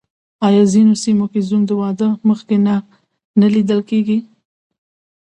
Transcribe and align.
آیا 0.47 0.63
په 0.65 0.69
ځینو 0.73 0.93
سیمو 1.03 1.25
کې 1.31 1.39
زوم 1.47 1.61
د 1.67 1.71
واده 1.81 2.07
مخکې 2.29 2.55
نه 3.41 3.47
لیدل 3.53 3.79
کیږي؟ 3.89 4.17